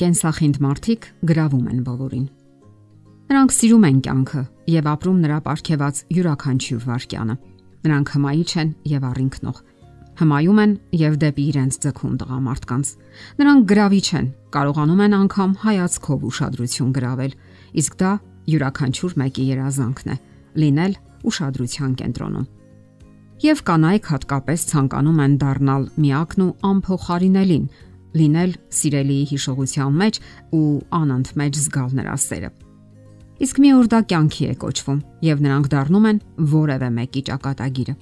[0.00, 2.28] Կենսախինդ մարդիկ գրավում են բոլորին։
[3.30, 4.42] Նրանք սիրում են կյանքը
[4.72, 7.34] եւ ապրում նրա ապարքեված յուրաքանչյուր վարքյանը։
[7.84, 9.58] Նրանք հմայիչ են եւ առինքնող։
[10.20, 12.88] Հմայում են եւ դեպի իրենց ձգում տղամարդկանց։
[13.40, 14.26] Նրանք գրավիչ են,
[14.56, 17.36] կարողանում են անգամ հայացքով ուշադրություն գրավել,
[17.80, 18.10] իսկ դա
[18.50, 20.16] յուրաքանչյուր մեկի երազանքն է՝
[20.64, 20.96] լինել
[21.28, 22.48] ուշադրության կենտրոնում։
[23.40, 27.64] Եվ կանայք հատկապես ցանկանում են դառնալ միակն ու անփոխարինելին,
[28.16, 30.20] լինել սիրելիի հիշողության մեջ
[30.56, 30.66] ու
[31.00, 32.50] անընդմեջ զգալ նրա սերը։
[33.40, 36.18] Իսկ մի օր դա կյանքի է կոչվում եւ նրանք դառնում են
[36.54, 37.94] որևէ մեկի ճակատագիրը։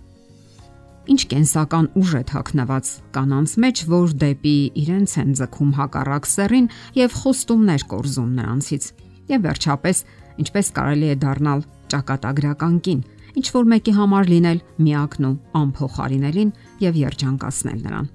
[1.09, 6.67] Ինչ կենսական ուժ է թաքնված կանանց մեջ, որ դեպի իրենց են ձգում հակառակ սերին
[6.99, 8.91] եւ խոստումներ կորզում նրանցից։
[9.33, 10.03] Եվ վերջապես,
[10.45, 11.65] ինչպես կարելի է դառնալ
[11.95, 13.03] ճակատագրական կին,
[13.39, 18.15] ինչ որ մեկի համար լինել միակն ու անփոխարինելին եւ երջանկացնել նրան։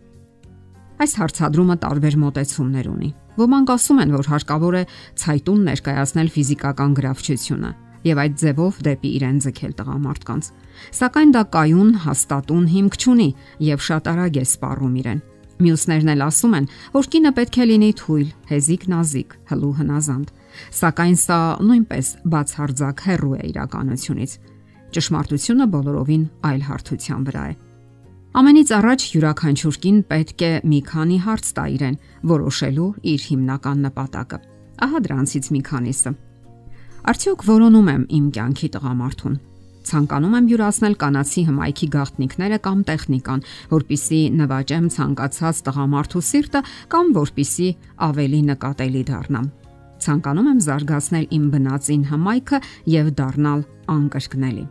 [1.01, 4.83] Այս հարցադրումը տարբեր մոտեցումներ ունի։ Ոմանք ասում են, որ հարկավոր է
[5.23, 7.71] ցայտուն ներկայացնել ֆիզիկական գրավչությունը
[8.03, 10.49] եւ այդ ձևով դեպի իրեն ձգել տղամարդկանց։
[10.99, 13.29] Սակայն դա կայուն, հաստատուն հիմք չունի
[13.63, 15.21] եւ շատ արագ է սպառում իրեն։
[15.63, 20.31] Մյուսներն էլ ասում են, որ կինը պետք է լինի թույլ, հեզիկ նազիկ, հլու հնազանդ։
[20.83, 24.31] Սակայն սա նույնպես բացարձակ հեռու է իրականությունից։
[24.93, 27.53] Ճշմարտությունը բոլորովին այլ հարթության վրա է։
[28.33, 31.97] Ամենից առաջ յուրաքանչյուր կին պետք է մի քանի հարց տա իրեն,
[32.31, 34.39] որոշելու իր հիմնական նպատակը։
[34.85, 36.13] Ահա դրանցից մի քանիսը։
[37.13, 39.37] Արդյոք որոնում եմ իմ կյանքի տղամարդուն։
[39.83, 47.67] Ցանկանում եմ յուրացնել կանացի հմայքի գաղտնիքները կամ տեխնիկան, որpիսի նվաճեմ ցանկացած տղամարդու սիրտը կամ որpիսի
[48.09, 49.49] ավելի նկատելի դառնամ։
[50.03, 52.63] Ցանկանում եմ զարգացնել իմ բնածին հմայքը
[52.97, 54.65] եւ դառնալ անկրկնելի։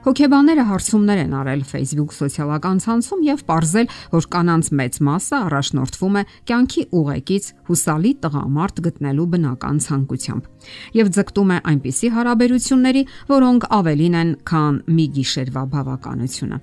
[0.00, 6.22] Հոգեբանները հարցումներ են արել Facebook սոցիալական ցանցում եւ ողրզել, որ կանանց մեծ մասը առաջնորդվում է
[6.48, 10.48] կյանքի ուղեկից հուսալի տղամարդ գտնելու բնական ցանկությամբ
[10.96, 16.60] եւ ձգտում է այնպիսի հարաբերությունների, որոնք ավելին են, քան մի գիշերվա բավականությունը։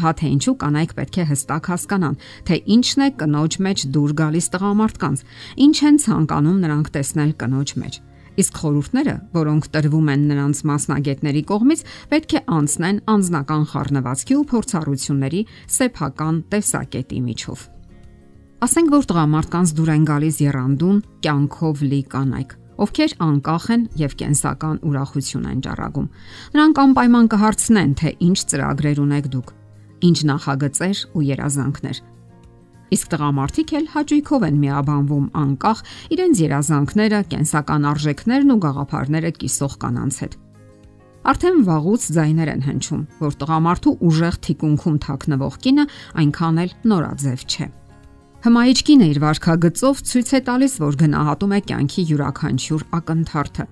[0.00, 4.46] Ահա թե ինչու կանայք պետք է հստակ հասկանան, թե ինչն է կնոջ մեջ դուր գալիս
[4.54, 5.24] տղամարդկանց,
[5.66, 8.04] ինչ են ցանկանում նրանք տեսնել կնոջ մեջ
[8.40, 11.80] Իսկ խորհուրդները, որոնք տրվում են նրանց մասնագետների կողմից,
[12.12, 15.42] պետք է անցնեն անznական խառնվածքի ու փորձառությունների
[15.76, 17.64] սեփական տեսակետի միջով։
[18.60, 22.50] Ասենք որ տղամարդկանց դուր են գալիս երանդուն կյանքով լի կանայք,
[22.80, 26.08] ովքեր անկախ են եւ կենսական ուրախություն են ճառագում։
[26.56, 29.52] Նրանք անպայման կհարցնեն, թե ինչ ծրագրեր ունեք դուք,
[30.10, 32.04] ինչ նախագծեր ու երազանքներ
[32.90, 35.82] Իսկ տղամարդիկ էլ հաճույքով են միաբանվում անկախ
[36.14, 40.38] իրենց երազանքները, կենսական արժեքներն ու գաղափարները կիսող կանանց հետ։
[41.30, 45.84] Արդեն վաղուց ձայներ են հնչում, որ տղամարդու ուժեղ թիկունքում թաքնվող կինը
[46.22, 47.66] այնքան էլ նորաձև չէ։
[48.40, 53.66] Հմայիչ կինը իր վարքագծով ցույց է տալիս, որ գնահատում է կյանքի յուրաքանչյուր ակնթարթը։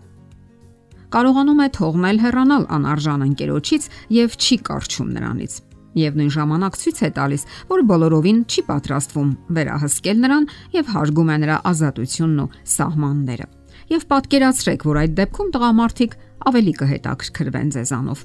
[1.08, 5.54] Կարողանում է թողնել հեռանալ անարժան ընկերոջից եւ չի կարճում նրանից
[5.97, 11.37] եւ նույն ժամանակ ցույց է տալիս, որ բոլորովին չի պատրաստվում վերահսկել նրան եւ հարգում է
[11.44, 13.47] նրա ազատությունն ու սահմանները։
[13.88, 16.12] Եվ պատկերացրեք, որ այդ դեպքում տղամարդիկ
[16.49, 18.21] ավելի կհետաքրքրվեն ձեզանով։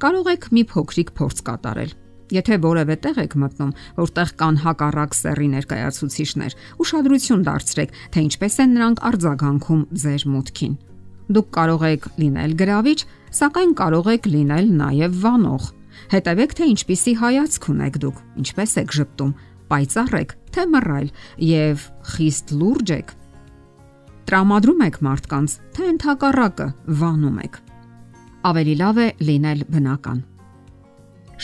[0.00, 1.92] Կարող եք մի փոքրիկ փորձ կատարել։
[2.34, 8.74] Եթե որևէ տեղ եք մտնում, որտեղ կան հակառակ սեռի ներկայացուցիչներ, ուշադրություն դարձրեք, թե ինչպես են
[8.74, 10.74] նրանք արձագանքում ձեր մուտքին։
[11.34, 13.00] Դուք կարող եք լինել գրավիչ,
[13.44, 15.68] սակայն կարող եք լինել նաև վանող
[16.14, 19.32] Հետևեք թե ինչպիսի հայացք ունեք դուք, ինչպես եք ճպտում,
[19.70, 21.08] պայծառ եք թե մռայլ
[21.48, 21.84] եւ
[22.14, 23.14] խիստ լուրջ եք։
[24.24, 26.68] Տրամադրում եք մարդկանց, թե ընդհակառակը
[27.00, 27.58] վանում եք։
[28.44, 30.20] Ավելի լավ է լինել բնական։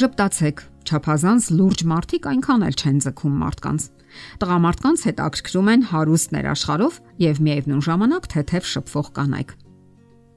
[0.01, 3.87] Ժպտացեք, ճափազանց լուրջ մարդիկ այնքան էլ չեն ձգում մարդկանց։
[4.43, 9.53] Տղամարդկանց հետ ակրկրում են հարուստ ներաշխարով եւ միևնույն ժամանակ թեթև շփվող կանայք։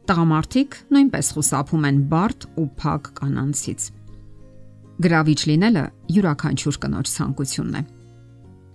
[0.04, 3.82] Տղամարդիկ նույնպես խուսափում են բարդ ու փակ կանանցից։
[5.02, 7.82] Գրավիչ լինելը յուրաքանչյուր կնոջ ցանկությունն է։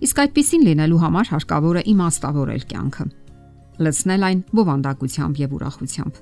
[0.03, 3.05] Իսկ այդպեսին լինելու համար հարկավոր է իմաստավորել կյանքը,
[3.87, 6.19] լցնել այն բովանդակությամբ եւ ուրախությամբ։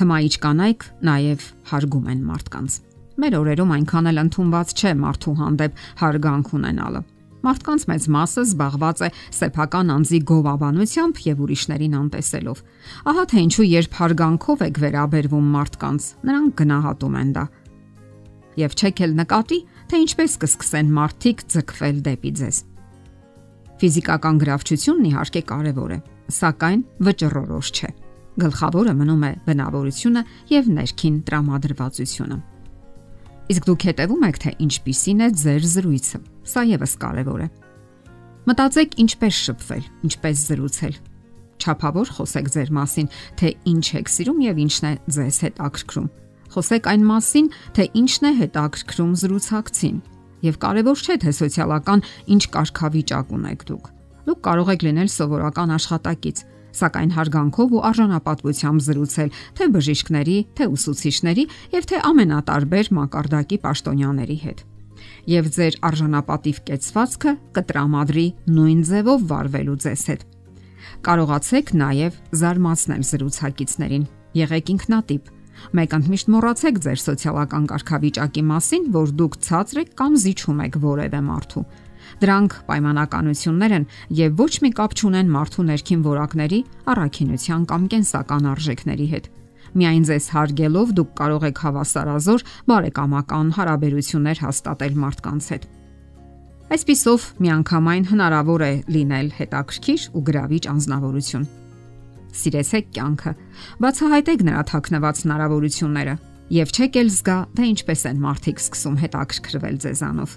[0.00, 2.78] Հմայիչ կանայք նաև հարգում են մարդկանց։
[3.16, 7.00] Մեր օրերում այնքան էլ ընդունված չէ մարդու հանդեպ հարգանք ունենալը։
[7.46, 12.62] Մարդկանց մեծ մասը զբաղված է սեփական անձի գովաբանությամբ եւ ուրիշներին անտեսելով։
[13.12, 17.44] Ահա թե ինչու երբ հարգանքով եք վերաբերվում մարդկանց, նրանք գնահատում են դա
[18.60, 19.58] եւ չեք էլ նկատի,
[19.90, 22.58] թե ինչպես կսկսեն մարդիկ ձգվել դեպի ձեզ։
[23.76, 25.98] Ֆիզիկական գրավչությունն իհարկե կարևոր է,
[26.32, 27.90] սակայն վճռորոշ չէ։
[28.36, 30.22] Գլխավորը մնում է բնավորությունը
[30.52, 32.38] եւ ներքին տրամադրվածությունը։
[33.46, 36.20] Իսկ դուք հետևում եք, թե ինչպիսին է ձեր զրույցը։
[36.50, 37.48] Սա եւս կարևոր է։
[38.46, 40.98] Մտածեք ինչպես շփվել, ինչպես զրուցել։
[41.56, 43.08] Չափավոր խոսեք ձեր մասին,
[43.40, 46.08] թե ինչ եք սիրում եւ ինչն է ձեզ հետ ակրկրում։
[46.56, 49.96] Խոսեք այն մասին, թե ինչն է հետաքրքրում զրուցակցին։
[50.46, 53.90] Եվ կարևոր չէ թե սոցիալական ինչ կարգավիճակ ունեք դուք։
[54.26, 56.40] Դուք կարող եք լինել սովորական աշխատակից,
[56.80, 59.30] սակայն հարգանքով ու արժանապատվությամբ զրուցել
[59.60, 61.44] թե բժիշկների, թե ուսուցիչների
[61.76, 64.64] եւ թե ամենատարբեր մակարդակի պաշտոնյաների հետ
[65.26, 68.26] եւ ձեր արժանապատիվ կեցվածքը կտրամադրի
[68.56, 70.22] նույն ձևով վարվելու ձեզ հետ։
[71.06, 74.04] Կարողացեք նաեւ զարմացնել զրուցակիցներին։
[74.40, 75.32] Եղեք ինքնատիպ։
[75.76, 81.20] Մեկ ընդմիշտ մոռացեք ձեր սոցիալական կարգավիճակի մասին, որ դուք ցածր եք կամ զիջում եք որևէ
[81.26, 81.64] մարդու։
[82.22, 83.86] Դրանք պայմանականություններ են
[84.16, 86.60] եւ ոչ մի կապ չունեն մարդու ներքին որակների,
[86.92, 89.26] առաքինության կամ կենսական արժեքների հետ։
[89.76, 95.68] Միայն ձեզ հարգելով դուք կարող եք հավասարազոր բարեկամական հարաբերություններ հաստատել մարդկանց հետ։
[96.66, 101.46] Այսպիսով միանգամայն հնարավոր է լինել հետաքրքիր ու գրավիչ անznավորություն։
[102.36, 103.32] Սիրեցեք կյանքը,
[103.82, 106.16] բացահայտեք նրա թաքնված հնարավորությունները
[106.56, 110.36] եւ չեք էլ զգա, թե ինչպես են մարդիկ սկսում հետաքրքրվել ձեզանով։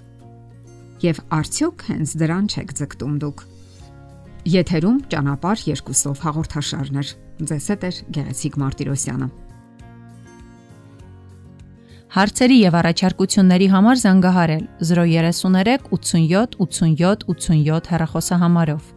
[1.00, 3.44] Եվ արդյոք հենց դրան չեք ձգտում դուք։
[4.50, 7.12] Եթերում ճանապարհ երկուսով հաղորդաշարներ։
[7.50, 9.28] Ձեզ հետ է Գեղեցիկ Մարտիրոսյանը։
[12.10, 18.88] Հարցերի եւ առաջարկությունների համար զանգահարել 033 87 87 87 հեռախոսահամարով։